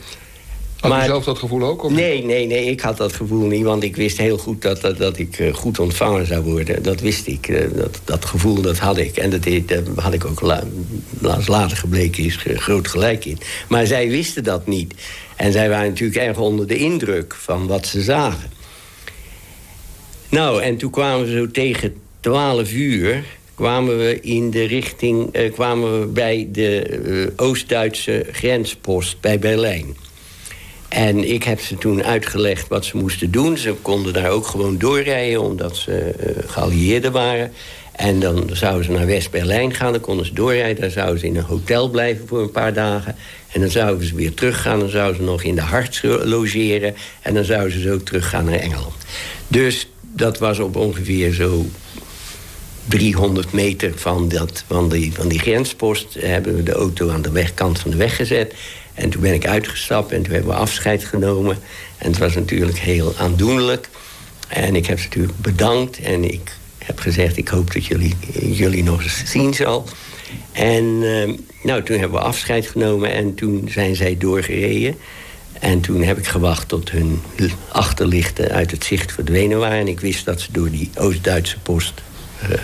[0.80, 1.84] had maar, je zelf dat gevoel ook?
[1.84, 3.64] Of nee, nee, nee, ik had dat gevoel niet.
[3.64, 6.82] Want ik wist heel goed dat, dat, dat ik uh, goed ontvangen zou worden.
[6.82, 7.48] Dat wist ik.
[7.48, 9.16] Uh, dat, dat gevoel, dat had ik.
[9.16, 10.62] En dat, dat had ik ook la,
[11.46, 13.38] later gebleken, is groot gelijk in.
[13.68, 14.94] Maar zij wisten dat niet.
[15.36, 18.50] En zij waren natuurlijk erg onder de indruk van wat ze zagen.
[20.28, 25.52] Nou, en toen kwamen we zo tegen 12 uur kwamen we in de richting, uh,
[25.52, 29.96] kwamen we bij de Oost-Duitse grenspost bij Berlijn.
[30.88, 33.58] En ik heb ze toen uitgelegd wat ze moesten doen.
[33.58, 37.52] Ze konden daar ook gewoon doorrijden, omdat ze uh, geallieerden waren.
[37.92, 40.80] En dan zouden ze naar West-Berlijn gaan, dan konden ze doorrijden.
[40.80, 43.16] Dan zouden ze in een hotel blijven voor een paar dagen.
[43.52, 46.94] En dan zouden ze weer teruggaan, dan zouden ze nog in de Harts logeren.
[47.22, 49.04] En dan zouden ze zo teruggaan naar Engeland.
[49.48, 51.66] Dus dat was op ongeveer zo
[52.88, 56.16] 300 meter van, dat, van, die, van die grenspost...
[56.18, 58.54] hebben we de auto aan de wegkant van de weg gezet.
[58.98, 61.58] En toen ben ik uitgestapt en toen hebben we afscheid genomen.
[61.98, 63.88] En het was natuurlijk heel aandoenlijk.
[64.48, 66.00] En ik heb ze natuurlijk bedankt.
[66.00, 68.16] En ik heb gezegd, ik hoop dat jullie,
[68.50, 69.88] jullie nog eens zien zal.
[70.52, 74.96] En uh, nou, toen hebben we afscheid genomen en toen zijn zij doorgereden.
[75.60, 77.20] En toen heb ik gewacht tot hun
[77.68, 79.78] achterlichten uit het zicht verdwenen waren.
[79.78, 82.02] En ik wist dat ze door die Oost-Duitse post
[82.42, 82.58] uh,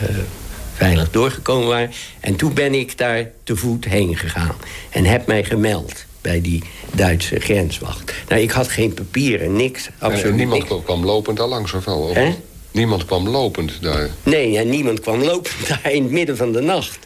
[0.75, 1.91] veilig doorgekomen waren.
[2.21, 4.55] En toen ben ik daar te voet heen gegaan.
[4.91, 6.63] En heb mij gemeld bij die
[6.95, 8.13] Duitse grenswacht.
[8.29, 9.89] Nou, ik had geen papieren, niks.
[9.99, 12.17] Absoluut en niemand kwam lopend daar langs of wel?
[12.71, 14.11] Niemand kwam lopend daar?
[14.23, 16.99] Nee, en niemand kwam lopend daar in het midden van de nacht.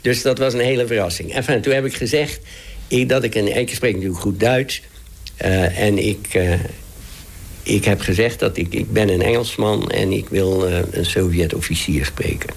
[0.00, 1.32] Dus dat was een hele verrassing.
[1.32, 2.40] En toen heb ik gezegd
[2.88, 3.34] ik, dat ik...
[3.34, 4.82] Een, ik spreek natuurlijk goed Duits...
[5.44, 6.52] Uh, en ik, uh,
[7.62, 9.90] ik heb gezegd dat ik, ik ben een Engelsman...
[9.90, 12.50] en ik wil uh, een Sovjet-officier spreken.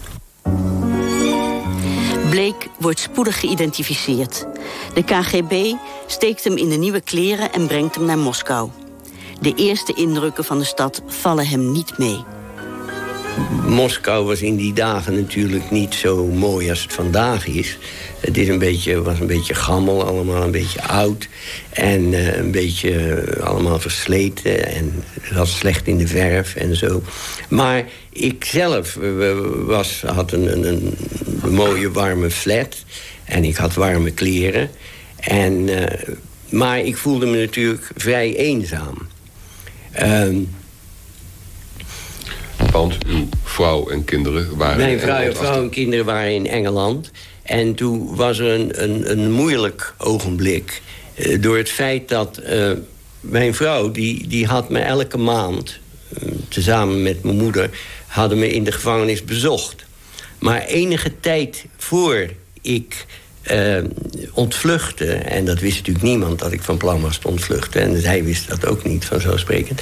[2.33, 4.45] Blake wordt spoedig geïdentificeerd.
[4.93, 5.73] De KGB
[6.07, 8.69] steekt hem in de nieuwe kleren en brengt hem naar Moskou.
[9.41, 12.23] De eerste indrukken van de stad vallen hem niet mee.
[13.67, 17.77] Moskou was in die dagen natuurlijk niet zo mooi als het vandaag is.
[18.19, 21.27] Het is een beetje, was een beetje gammel, allemaal een beetje oud.
[21.69, 22.89] En uh, een beetje
[23.37, 24.73] uh, allemaal versleten.
[24.75, 27.01] En was slecht in de verf en zo.
[27.49, 29.31] Maar ik zelf uh,
[29.65, 30.97] was, had een,
[31.49, 32.75] mooie warme flat.
[33.23, 34.69] En ik had warme kleren.
[35.15, 35.69] En,
[36.49, 38.97] maar ik voelde me natuurlijk vrij eenzaam.
[39.91, 40.35] Ehm,
[42.73, 44.77] want uw vrouw en kinderen waren...
[44.77, 47.11] Mijn vrouw, vrouw en kinderen waren in Engeland.
[47.43, 50.81] En toen was er een, een, een moeilijk ogenblik.
[51.15, 52.71] Uh, door het feit dat uh,
[53.19, 55.79] mijn vrouw, die, die had me elke maand...
[56.23, 57.69] Uh, tezamen met mijn moeder,
[58.07, 59.85] hadden me in de gevangenis bezocht.
[60.39, 62.29] Maar enige tijd voor
[62.61, 63.05] ik
[64.33, 65.13] ontvluchtte...
[65.13, 67.81] en dat wist natuurlijk niemand dat ik van plan was te ontvluchten...
[67.81, 69.81] en zij wist dat ook niet, vanzelfsprekend...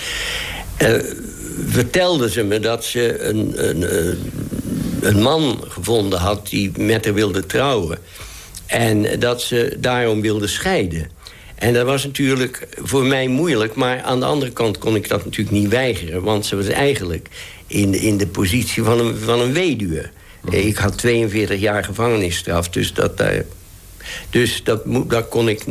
[1.68, 4.18] vertelde ze me dat ze een, een,
[5.02, 7.98] een man gevonden had die met haar wilde trouwen.
[8.66, 11.10] En dat ze daarom wilde scheiden.
[11.56, 13.76] En dat was natuurlijk voor mij moeilijk.
[13.76, 16.24] Maar aan de andere kant kon ik dat natuurlijk niet weigeren.
[16.24, 17.28] Want ze was eigenlijk
[17.68, 20.10] in de, in de positie van een, van een weduwe.
[20.42, 20.56] Mhm.
[20.56, 22.70] Ik had 42 jaar gevangenisstraf.
[22.70, 23.46] Dus dat, daar,
[24.30, 25.64] dus dat, dat kon ik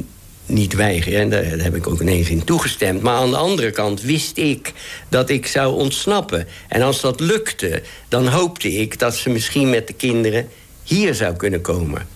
[0.51, 1.21] niet weigeren.
[1.21, 3.03] En daar, heb ik ook ineens in toegestemd.
[3.03, 4.73] Maar aan de andere kant wist ik
[5.09, 6.47] dat ik zou ontsnappen.
[6.69, 10.49] En als dat lukte, dan hoopte ik dat ze misschien met de kinderen
[10.83, 12.07] hier zou kunnen komen.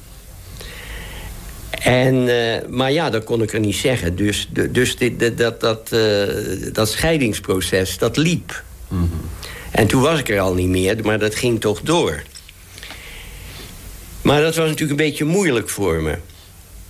[1.70, 4.16] En, uh, maar ja, dat kon ik er niet zeggen.
[4.16, 6.26] Dus, dus dit, dat, dat, uh,
[6.72, 8.62] dat scheidingsproces, dat liep.
[8.88, 9.20] Mm -hmm.
[9.70, 12.22] En toen was ik er al niet meer, maar dat ging toch door.
[14.22, 16.16] Maar dat was natuurlijk een beetje moeilijk voor me.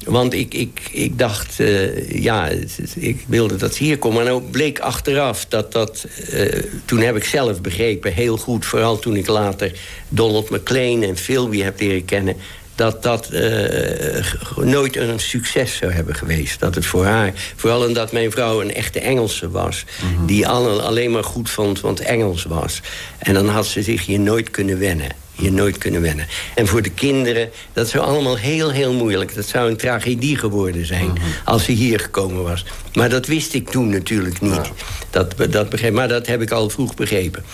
[0.04, 2.48] Want ik, ik, ik dacht, uh, ja,
[2.94, 4.16] ik wilde dat ze hier komen.
[4.16, 6.06] Maar nou bleek achteraf dat dat...
[6.32, 8.64] Uh, toen heb ik zelf begrepen, heel goed...
[8.64, 9.72] vooral toen ik later
[10.08, 12.36] Donald McLean en Philby heb leren kennen...
[12.74, 14.24] dat dat uh,
[14.56, 16.60] nooit een succes zou hebben geweest.
[16.60, 19.84] Dat het voor haar, vooral omdat mijn vrouw een echte Engelse was...
[20.02, 20.26] Mhm.
[20.26, 22.80] die alle, alleen maar goed vond, want Engels was.
[23.18, 25.08] En dan had ze zich hier nooit kunnen wennen.
[25.34, 26.26] Hier nooit kunnen wennen.
[26.54, 29.34] En voor de kinderen, dat zou allemaal heel, heel moeilijk.
[29.34, 31.20] Dat zou een tragedie geworden zijn mhm.
[31.44, 32.64] als ze hier gekomen was.
[32.92, 34.70] Maar dat wist ik toen natuurlijk niet.
[35.10, 37.44] Dat, dat begreep, maar dat heb ik al vroeg begrepen.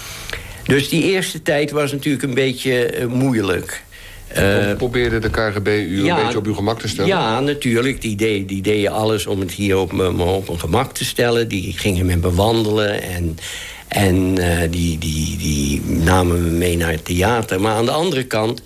[0.65, 3.83] Dus die eerste tijd was natuurlijk een beetje eh, moeilijk.
[4.39, 7.11] Uh, probeerde de KGB u een beetje op uw gemak te stellen?
[7.11, 8.01] Ja, natuurlijk.
[8.01, 11.49] Die, deed, die deden alles om het hier op, me, op gemak te stellen.
[11.49, 13.39] Die gingen met me wandelen en,
[13.89, 17.61] en uh, die, die, die namen me mee naar het theater.
[17.61, 18.63] Maar aan de andere kant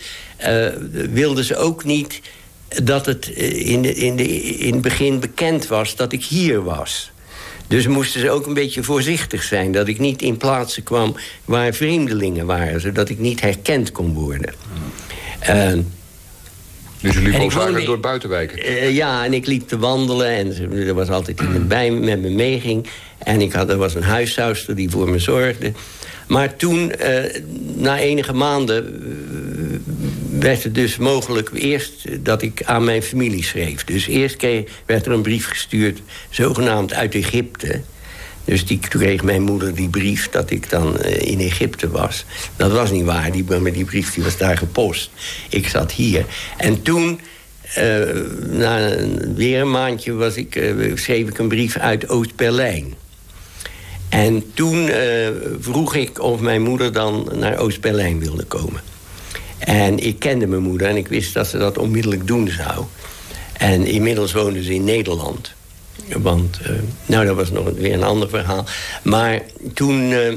[0.47, 0.67] uh,
[1.13, 2.21] wilden ze ook niet
[2.83, 7.13] dat het in, de, in, de, in het begin bekend was dat ik hier was.
[7.67, 9.73] Dus moesten ze ook een beetje voorzichtig zijn.
[9.73, 12.81] Dat ik niet in plaatsen kwam waar vreemdelingen waren.
[12.81, 14.55] Zodat ik niet herkend kon worden.
[15.49, 15.73] Uh,
[17.01, 18.59] dus je liep ook door buitenwijken?
[18.59, 20.27] Uh, ja, en ik liep te wandelen.
[20.27, 22.87] En er was altijd iemand bij me, met me meeging.
[23.19, 25.73] En ik had, er was een huishouster die voor me zorgde.
[26.27, 27.25] Maar toen, uh,
[27.75, 33.85] na enige maanden, uh, werd het dus mogelijk eerst dat ik aan mijn familie schreef.
[33.85, 37.81] Dus eerst kreeg, werd er een brief gestuurd, zogenaamd uit Egypte.
[38.45, 42.25] Dus die, kreeg mijn moeder die brief dat ik dan uh, in Egypte was.
[42.57, 45.11] Dat was niet waar, die, maar die brief die was daar gepost.
[45.49, 46.25] Ik zat hier.
[46.57, 47.21] En toen,
[47.79, 47.99] uh,
[48.51, 48.91] na
[49.35, 52.95] weer een maandje, was ik, uh, schreef ik een brief uit Oost-Berlijn.
[54.09, 54.91] En toen
[55.61, 58.81] vroeg ik of mijn moeder dan naar Oost-Berlijn wilde komen.
[59.59, 62.85] En ik kende mijn moeder en ik wist dat ze dat onmiddellijk doen zou.
[63.53, 65.53] En inmiddels woonde ze in Nederland.
[66.13, 66.69] Want, uh,
[67.07, 68.65] nou, dat was nog weer een ander verhaal.
[69.03, 69.41] Maar
[69.75, 70.11] toen...
[70.11, 70.33] Uh,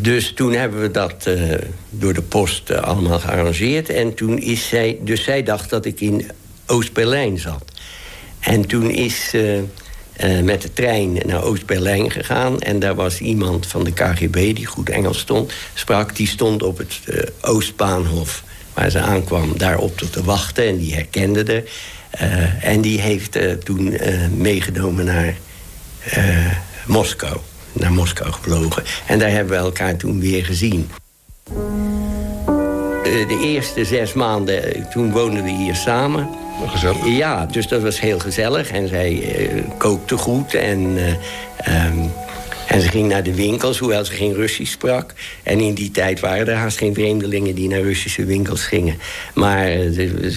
[0.00, 1.54] dus toen hebben we dat uh,
[1.90, 3.88] door de post allemaal gearrangeerd.
[3.88, 4.98] En toen is zij...
[5.00, 6.30] Dus zij dacht dat ik in
[6.66, 7.64] Oost-Berlijn zat.
[8.40, 9.30] En toen is
[10.42, 12.60] met de trein naar Oost-Berlijn gegaan.
[12.60, 16.16] En daar was iemand van de KGB die goed Engels stond, sprak.
[16.16, 17.00] Die stond op het
[17.40, 20.66] Oostbaanhof waar ze aankwam daarop te wachten.
[20.66, 21.64] En die herkende er.
[22.20, 25.34] Uh, en die heeft uh, toen uh, meegenomen naar
[26.86, 27.36] Moskou.
[27.72, 28.82] Naar Moskou gevlogen.
[29.06, 30.90] En daar hebben we elkaar toen weer gezien.
[33.02, 36.28] de eerste zes maanden, toen woonden we hier samen.
[36.66, 37.06] Gezellig.
[37.06, 38.70] Ja, dus dat was heel gezellig.
[38.70, 39.34] En zij
[39.78, 40.98] kookte goed en...
[41.88, 42.12] Um,
[42.66, 45.14] en ze ging naar de winkels, hoewel ze geen Russisch sprak.
[45.42, 48.98] En in die tijd waren er haast geen vreemdelingen die naar Russische winkels gingen.
[49.34, 50.32] Maar eh,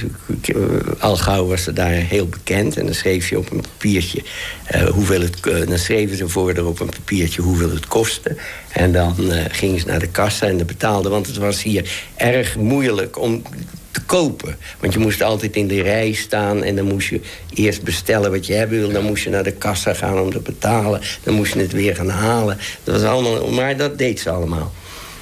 [1.00, 2.78] al gauw was ze daar heel bekend.
[2.78, 4.24] En dan schreef je op een papiertje
[4.76, 5.68] uh, hoeveel het...
[5.68, 8.36] Dan schreven ze voor er op een papiertje hoeveel het kostte.
[8.72, 9.16] En dan
[9.52, 11.12] gingen ze naar de kassa en de betaalden.
[11.12, 13.42] Want het was hier erg moeilijk om
[13.96, 14.58] te kopen.
[14.80, 17.22] Want je moest altijd in de rij staan en dan moest je
[17.54, 18.92] eerst bestellen wat je hebben wil.
[18.92, 21.02] Dan moest je naar de kassa gaan om te betalen.
[21.24, 22.58] Dan moest je het weer gaan halen.
[22.84, 24.74] Dat was allemaal, maar dat deed ze allemaal.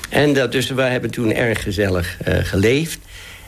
[0.10, 3.00] En dat, dus we hebben toen erg gezellig uh, geleefd.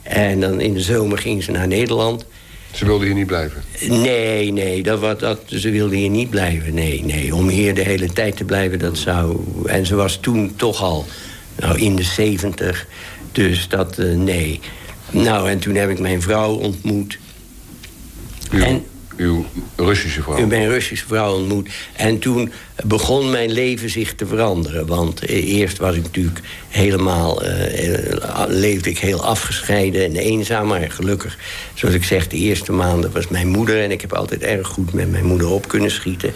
[0.04, 2.26] En dan in de zomer ging ze naar Nederland.
[2.72, 3.64] Ze wilde hier niet blijven?
[3.90, 6.74] Nee, nee, dat, dat, ze wilde hier niet blijven.
[6.74, 9.40] Nee, nee, om hier de hele tijd te blijven, dat zou...
[9.66, 11.06] En ze was toen toch al
[11.56, 12.88] nou, in de zeventig.
[13.32, 14.60] Dus dat, uh, nee.
[15.24, 17.20] Nou, en toen heb ik mijn vrouw ontmoet.
[18.52, 18.86] En,
[19.18, 20.38] uw Russische vrouw?
[20.38, 21.70] Ik mijn Russische vrouw ontmoet.
[21.96, 22.52] En toen
[22.84, 24.86] begon mijn leven zich te veranderen.
[24.86, 27.46] Want eh, eerst was ik natuurlijk helemaal...
[27.46, 27.50] Uh,
[28.48, 30.68] leefde ik heel afgescheiden en eenzaam.
[30.68, 31.38] Maar gelukkig,
[31.74, 33.84] zoals ik zeg, de eerste maanden was mijn moeder...
[33.84, 36.34] en ik heb altijd erg goed met mijn moeder op kunnen schieten.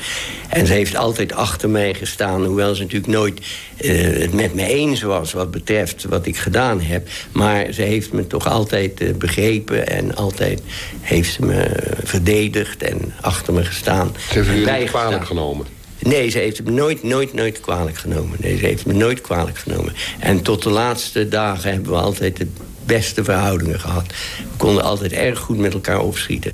[0.49, 2.45] En ze heeft altijd achter mij gestaan...
[2.45, 3.41] hoewel ze natuurlijk nooit
[3.77, 5.33] het met me eens was...
[5.33, 7.07] wat betreft wat ik gedaan heb.
[7.31, 9.87] Maar ze heeft me toch altijd begrepen...
[9.87, 10.61] en altijd
[11.01, 11.69] heeft ze me
[12.03, 14.11] verdedigd en achter me gestaan.
[14.31, 15.65] Ze heeft u niet kwalijk genomen?
[15.99, 18.37] Nee, ze heeft het nooit, nooit, nooit kwalijk genomen.
[18.41, 19.93] Nee, ze heeft me nooit kwalijk genomen.
[20.19, 22.47] En tot de laatste dagen hebben we altijd de
[22.85, 24.05] beste verhoudingen gehad.
[24.07, 26.53] We konden altijd erg goed met elkaar opschieten.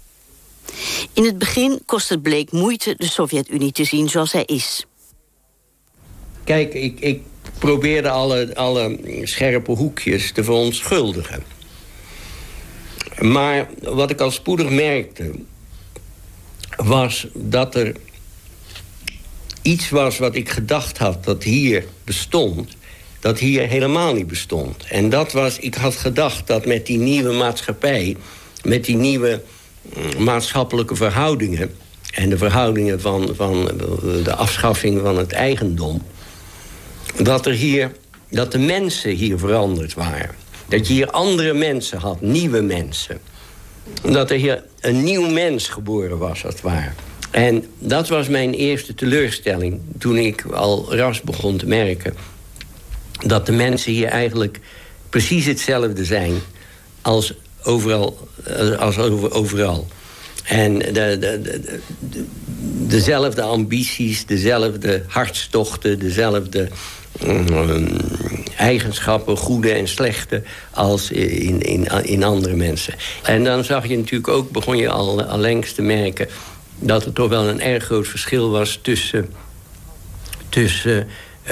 [1.14, 4.86] In het begin kost het bleek moeite de Sovjet-Unie te zien zoals zij is.
[6.44, 7.22] Kijk, ik, ik
[7.60, 11.44] probeerde alle, alle scherpe hoekjes te verontschuldigen.
[13.20, 15.32] Maar wat ik al spoedig merkte...
[16.78, 17.96] was dat er
[19.66, 22.76] iets was wat ik gedacht had dat hier bestond...
[23.20, 24.84] dat hier helemaal niet bestond.
[24.90, 28.18] En dat was, ik had gedacht dat met die nieuwe maatschappij...
[28.64, 29.42] met die nieuwe
[29.96, 31.76] mm, maatschappelijke verhoudingen...
[32.12, 33.66] en de verhoudingen van, van
[34.24, 36.02] de afschaffing van het eigendom...
[37.22, 37.92] dat, er hier,
[38.30, 40.36] dat de mensen hier veranderd waren.
[40.68, 43.20] Dat je hier andere mensen had, nieuwe mensen.
[44.02, 46.92] Dat er hier een nieuw mens geboren was, als het ware.
[47.32, 52.14] En dat was mijn eerste teleurstelling toen ik al ras begon te merken...
[53.26, 54.60] dat de mensen hier eigenlijk
[55.10, 56.34] precies hetzelfde zijn
[57.02, 58.28] als overal.
[58.80, 58.98] Als
[59.30, 59.88] overal.
[60.44, 62.26] En de, de, de,
[62.88, 66.70] dezelfde ambities, dezelfde hartstochten, dezelfde
[67.26, 67.98] mm,
[68.58, 72.94] eigenschappen, goede en slechte, als in, in, in andere mensen.
[73.24, 76.28] En dan zag je natuurlijk ook, begon je al, al te merken
[76.80, 79.30] dat er toch wel een erg groot verschil was tussen,
[80.50, 81.08] tussen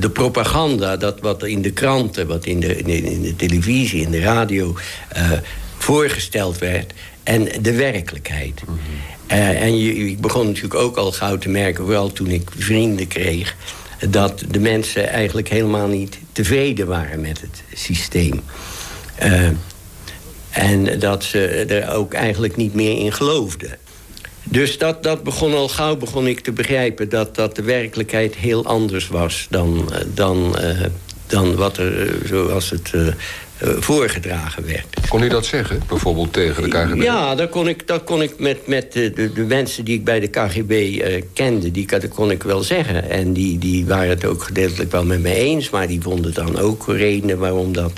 [0.00, 4.20] de propaganda, dat wat in de kranten, wat in de, in de, televisie, in de
[4.20, 4.76] radio
[5.16, 5.32] uh,
[5.76, 8.62] voorgesteld werd, en de werkelijkheid.
[8.66, 8.78] Mm
[9.26, 9.38] -hmm.
[9.38, 13.06] uh, en je, ik begon natuurlijk ook al gauw te merken, vooral toen ik vrienden
[13.06, 13.56] kreeg,
[14.08, 18.40] dat de mensen eigenlijk helemaal niet tevreden waren met het systeem.
[20.50, 23.78] en dat ze er ook eigenlijk niet meer in geloofden.
[24.44, 27.08] Dus dat, dat begon al gauw begon ik te begrijpen...
[27.08, 30.80] dat, dat de werkelijkheid heel anders was dan, eh, dan, uh,
[31.32, 33.06] dan wat er, eh, zoals het uh,
[33.78, 34.86] voorgedragen werd.
[35.08, 37.02] Kon u dat zeggen, bijvoorbeeld tegen de KGB?
[37.02, 40.28] Ja, dat kon ik, dat kon ik met, met de, mensen die ik bij de
[40.28, 41.70] KGB kende...
[41.70, 43.10] Die, dat kon ik wel zeggen.
[43.10, 45.70] En die, die waren het ook gedeeltelijk wel met me eens...
[45.70, 47.92] maar die vonden dan ook redenen waarom dat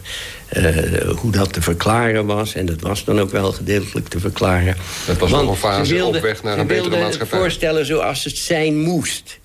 [0.56, 2.54] uh, hoe dat te verklaren was.
[2.54, 4.76] En dat was dan ook wel gedeeltelijk te verklaren.
[5.06, 7.38] Het was nog een fase op weg naar een betere maatschappij.
[7.38, 9.38] Ze voorstellen zoals het zijn moest.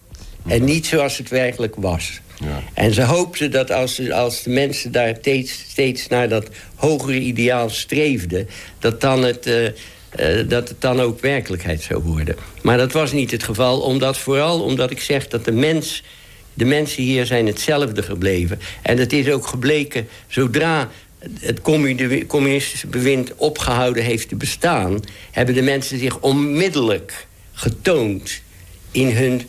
[0.48, 2.22] En niet zoals het werkelijk was.
[2.74, 7.70] En ze hoopten dat als, als de mensen daar steeds, steeds naar dat hogere ideaal
[7.70, 8.50] streefden...
[8.80, 9.72] dat, dan het, uh, uh,
[10.50, 12.36] dat het dan ook werkelijkheid zou worden.
[12.62, 16.04] Maar dat was niet het geval, omdat, vooral omdat ik zeg dat de mens
[16.54, 18.60] de mensen hier zijn hetzelfde gebleven.
[18.82, 20.90] En het is ook gebleken, zodra
[21.40, 21.62] het
[22.28, 25.00] communistische bewind opgehouden heeft te bestaan...
[25.32, 28.42] hebben de mensen zich onmiddellijk getoond
[28.92, 29.42] in hun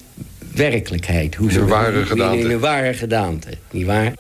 [0.55, 1.35] werkelijkheid.
[1.35, 2.39] Hoe hun ware gedaante.
[2.39, 4.13] In hun ware gedaante, niet waar?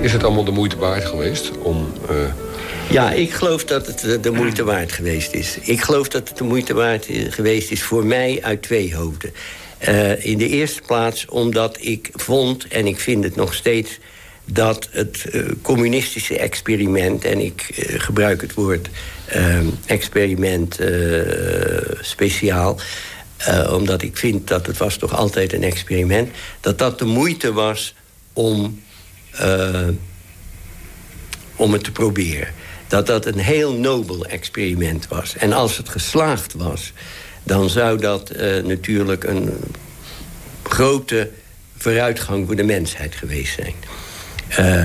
[0.00, 1.92] Is het allemaal de moeite waard geweest om...
[2.10, 2.16] Uh...
[2.90, 5.58] Ja, ik geloof dat het eh, de moeite waard geweest is.
[5.60, 9.32] Ik geloof dat het de moeite waard eh, geweest is voor mij uit twee hoofden.
[9.80, 13.98] Uh, in de eerste plaats omdat ik vond, en ik vind het nog steeds...
[14.44, 18.88] dat het uh, communistische experiment, en ik uh, gebruik het woord
[19.86, 20.78] experiment
[22.00, 22.78] speciaal...
[23.70, 26.30] omdat ik vind dat het was toch altijd een experiment...
[26.60, 27.94] dat dat de moeite was
[28.32, 28.82] om
[31.56, 32.48] om het te proberen.
[32.88, 35.36] Dat dat een heel nobel experiment was.
[35.36, 36.92] En als het geslaagd was,
[37.46, 39.52] dan zou dat uh, natuurlijk een
[40.62, 41.30] grote
[41.76, 43.74] vooruitgang voor de mensheid geweest zijn.
[44.58, 44.84] Uh,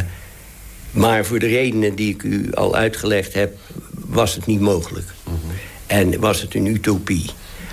[0.92, 3.58] maar voor de redenen die ik u al uitgelegd heb,
[3.92, 5.06] was het niet mogelijk.
[5.24, 5.52] Mm -hmm.
[5.88, 7.30] En was het een utopie.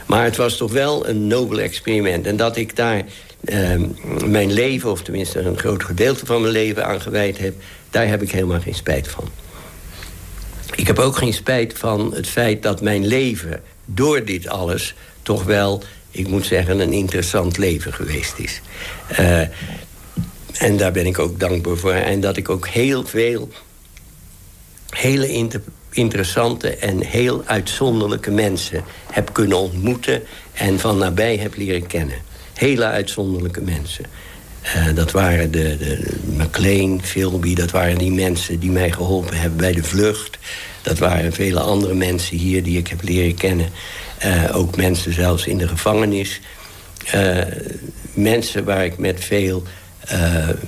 [0.07, 2.27] Maar het was toch wel een nobel experiment.
[2.27, 3.03] En dat ik daar
[3.41, 3.83] uh,
[4.25, 7.55] mijn leven, of tenminste een groot gedeelte van mijn leven aan gewijd heb...
[7.91, 9.29] daar heb ik helemaal geen spijt van.
[10.75, 14.95] Ik heb ook geen spijt van het feit dat mijn leven door dit alles...
[15.23, 18.61] toch wel, ik moet zeggen, een interessant leven geweest is.
[19.21, 19.41] Uh,
[20.59, 21.93] en daar ben ik ook dankbaar voor.
[21.93, 23.49] En dat ik ook heel veel
[24.89, 30.23] hele inter interessante en heel uitzonderlijke mensen heb kunnen ontmoeten...
[30.53, 32.27] en van nabij heb leren kennen
[32.59, 34.05] hele uitzonderlijke mensen.
[34.65, 39.59] Uh, dat waren de, de McLean, Philby, dat waren die mensen die mij geholpen hebben
[39.59, 40.39] bij de vlucht.
[40.89, 43.69] Dat waren vele andere mensen hier die ik heb leren kennen.
[44.25, 46.41] Uh, ook mensen zelfs in de gevangenis.
[47.15, 47.43] Uh,
[48.13, 49.63] mensen waar ik met veel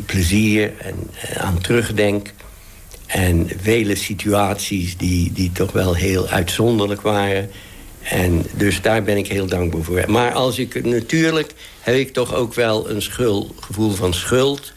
[0.07, 0.95] plezier en,
[1.37, 2.33] aan terugdenk.
[3.07, 7.51] En vele situaties die, die toch wel heel uitzonderlijk waren.
[8.03, 10.05] En dus daar ben ik heel dankbaar voor.
[10.07, 14.73] Maar als ik natuurlijk heb ik toch ook wel een schuld, gevoel van schuld.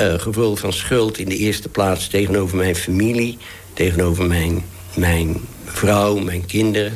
[0.00, 3.38] Uh, gevoel van schuld in de eerste plaats tegenover mijn familie.
[3.72, 6.92] Tegenover mijn, mijn vrouw, mijn kinderen.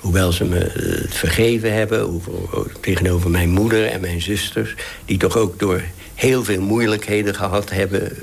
[0.00, 2.08] Hoewel ze me uh, vergeven hebben.
[2.08, 2.32] Over,
[2.80, 4.74] tegenover mijn moeder en mijn zusters.
[5.04, 5.82] Die toch ook door
[6.14, 8.16] heel veel moeilijkheden gehad hebben...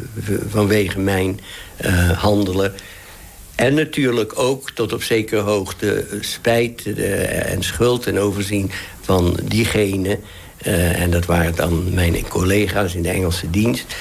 [0.49, 1.39] vanwege mijn
[1.85, 2.73] uh, handelen.
[3.55, 6.93] En natuurlijk ook tot op zekere hoogte spijt
[7.45, 8.71] en schuld en overzien
[9.01, 10.19] van diegenen
[10.63, 13.95] en dat waren dan mijn collega's in de Engelse dienst.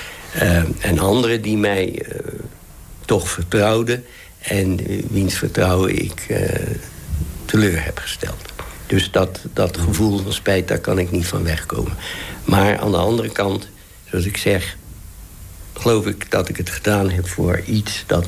[0.81, 2.07] En anderen die mij
[3.05, 4.05] toch vertrouwden.
[4.39, 4.79] En
[5.11, 6.27] wiens vertrouwen ik
[7.45, 8.53] teleur heb gesteld.
[8.87, 11.97] Dus dat, dat gevoel van spijt, daar kan ik niet van wegkomen.
[12.45, 13.69] Maar aan de andere kant,
[14.09, 14.77] zoals ik zeg...
[15.73, 18.05] geloof ik dat ik het gedaan heb voor iets...
[18.07, 18.27] dat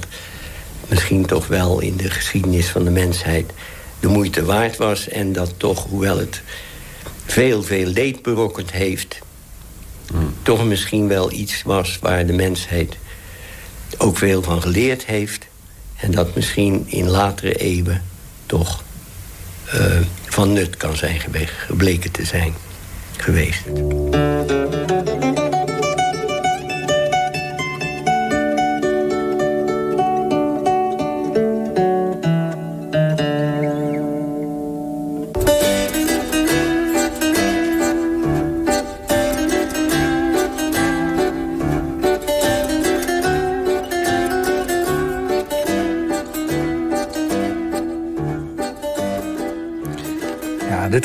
[0.89, 3.53] misschien toch wel in de geschiedenis van de mensheid...
[4.01, 5.09] de moeite waard was.
[5.09, 6.43] En dat toch, hoewel het
[7.25, 9.19] veel, veel leed berokkend heeft...
[10.07, 10.35] Hmm.
[10.43, 12.97] toch misschien wel iets was waar de mensheid
[13.99, 15.47] ook veel van geleerd heeft.
[15.97, 18.03] En dat misschien in latere eeuwen
[18.47, 18.83] toch
[19.75, 21.21] uh, van nut kan zijn
[21.67, 22.55] gebleken te zijn
[23.17, 23.63] geweest.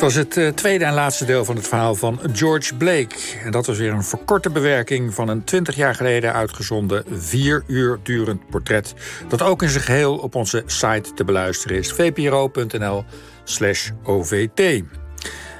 [0.09, 3.15] Was het eh, tweede en laatste deel van het verhaal van George Blake.
[3.43, 7.03] En dat was weer een verkorte bewerking van een 20 jaar geleden uitgezonden...
[7.09, 8.93] vier uur durend portret...
[9.27, 11.91] dat ook in zijn geheel op onze site te beluisteren is.
[11.91, 13.05] vpro.nl
[14.03, 14.83] OVT.